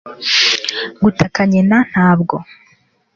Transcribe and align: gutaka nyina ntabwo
gutaka 1.03 1.39
nyina 1.51 1.77
ntabwo 1.91 2.35